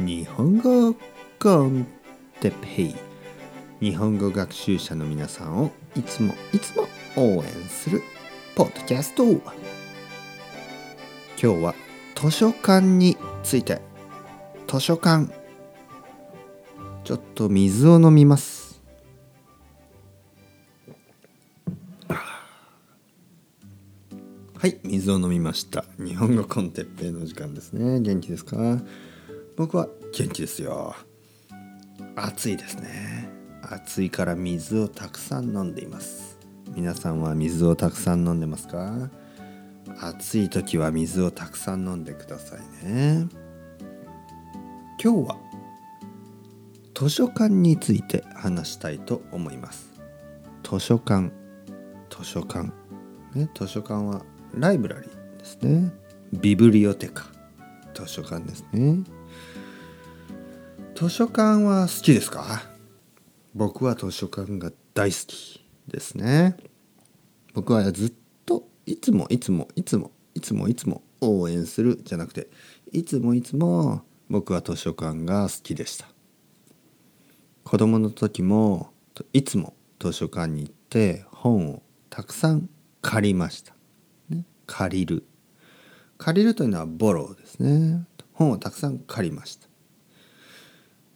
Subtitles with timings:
[0.00, 0.94] 日本語
[1.40, 1.86] コン
[2.40, 2.94] テペイ
[3.80, 6.86] 日本語学習者の皆さんをいつもいつも
[7.16, 8.02] 応援する
[8.54, 9.40] ポッドキャスト今
[11.36, 11.74] 日は
[12.14, 13.80] 図書館について
[14.68, 15.32] 図書館
[17.04, 18.82] ちょっと水を飲みます。
[24.58, 25.84] はい水を飲みました。
[25.98, 28.00] 日本語コンテッペイの時間ですね。
[28.00, 28.56] 元気ですか？
[29.58, 30.94] 僕は元気ですよ。
[32.14, 33.28] 暑いですね。
[33.60, 36.38] 暑いから水をたくさん飲んでいます。
[36.76, 39.10] 皆さんは水をたくさん飲んでますか？
[40.00, 43.26] 暑い時は水をたくさん飲んでくださいね。
[45.02, 45.36] 今日は
[46.94, 49.92] 図書館について話したいと思います。
[50.62, 51.32] 図書館
[52.16, 52.70] 図書館。
[53.34, 55.92] ね図書館はライブラリーですね。
[56.32, 57.26] ビブリオテカ
[57.92, 59.00] 図書館ですね。
[60.98, 62.60] 図書館は好きですか？
[63.54, 66.56] 僕は図書館が大好きですね。
[67.54, 68.12] 僕はずっ
[68.44, 72.48] といつもいつもいつもいつもいつも応援するじゃなくて
[72.90, 76.08] いつもいつも僕は図書館が好きでした。
[77.62, 78.90] 子供の時も
[79.32, 82.68] いつも図書館に行って本をたくさん
[83.02, 83.72] 借りました、
[84.30, 85.24] ね、借りる。
[86.18, 88.04] 借りるというのはボローですね。
[88.32, 89.67] 本をたくさん借りました。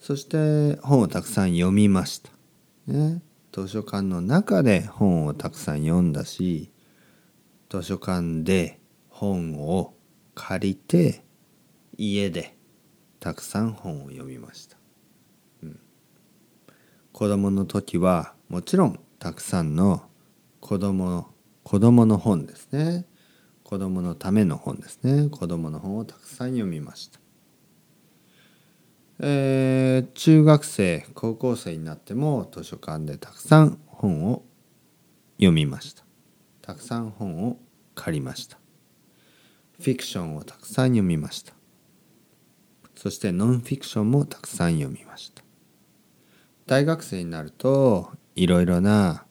[0.02, 2.32] そして本をたくさん読みました、
[2.88, 3.22] ね、
[3.52, 6.72] 図書館の中で本をたくさん読んだし
[7.70, 9.94] 図書館で本を
[10.34, 11.22] 借りて
[11.96, 12.56] 家で
[13.20, 14.76] たくさん本を読みました、
[15.62, 15.80] うん、
[17.12, 20.02] 子供の時はもちろんたくさんの
[20.58, 21.28] 子供の
[21.62, 23.06] 子供の本ですね。
[23.62, 25.28] 子供のための本ですね。
[25.28, 27.22] 子供の本をたくさん読みました。
[29.24, 29.61] えー、
[30.14, 34.44] 中学生高校生になっても図書館でたくさん本を
[35.36, 36.04] 読みました。
[36.62, 37.58] たくさん本を
[37.94, 38.58] 借りました。
[39.78, 41.52] フィクションをたくさん読みました。
[42.94, 45.42] そしてノンフィクションもたくさん読みました。
[46.66, 49.24] 大学生になるといろいろな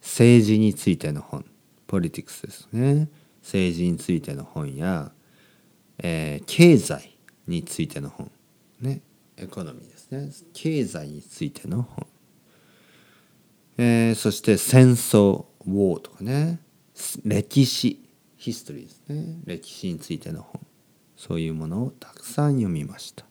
[0.00, 1.44] 政治についての本
[1.86, 3.08] ポリティクスですね。
[3.42, 5.10] 政治についての本や、
[5.98, 7.18] えー、経済
[7.48, 8.30] についての本
[8.80, 9.00] ね。
[9.42, 10.30] エコノミーですね。
[10.52, 12.06] 経済についての本、
[13.76, 16.60] えー、そして戦争ウォーとかね。
[17.24, 19.40] 歴史ヒストリーですね。
[19.44, 20.60] 歴史についての本。
[21.16, 23.24] そういうものをたくさん読みました。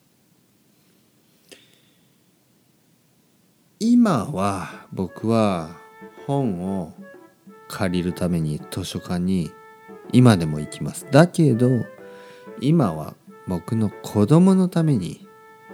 [3.80, 5.78] 今は僕は
[6.28, 6.94] 本を
[7.70, 9.50] 借りるために図書館に
[10.12, 11.08] 今でも行きます。
[11.10, 11.70] だけど
[12.60, 13.16] 今は
[13.48, 15.26] 僕の子供のために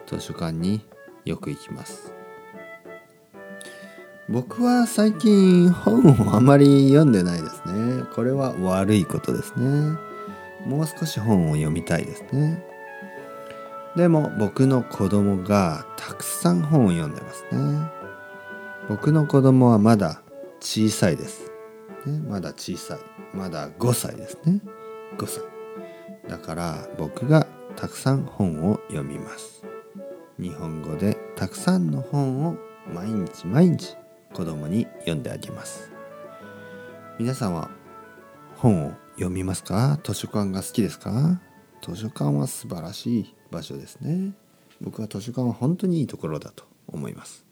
[0.07, 0.81] 図書館に
[1.25, 2.13] よく行きます。
[4.29, 8.03] 僕は最近本をあまり読んでないですね。
[8.15, 9.97] これは悪いことですね。
[10.65, 12.63] もう少し本を読みたいですね。
[13.95, 17.89] でも僕の子供がたくさん本を読んでますね。
[18.89, 20.21] 僕の子供はまだ
[20.59, 21.51] 小さいです、
[22.05, 22.99] ね、まだ小さい。
[23.33, 24.61] まだ5歳ですね。
[25.17, 25.43] 5歳。
[26.29, 29.56] だから僕がたくさん本を読みます。
[30.39, 32.57] 日本語でたくさんの本を
[32.93, 33.95] 毎日毎日
[34.33, 35.91] 子供に読んであげます。
[37.17, 37.71] 皆さんは
[38.57, 39.99] 本を読みますか？
[40.03, 41.41] 図書館が好きですか？
[41.81, 44.33] 図書館は素晴らしい場所ですね。
[44.79, 47.43] 僕は図書館は本当にいいところだと思います。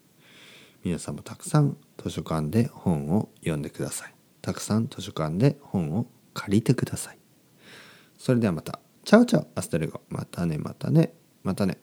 [0.84, 4.14] 皆さんもたくさん図書館で本を読んでください。
[4.42, 7.18] たくさん図書館で本を借りてください。
[8.16, 8.78] それではまた。
[9.04, 10.02] Ciao ciao。Hasta luego。
[10.08, 11.14] またねまたね。
[11.42, 11.78] またね。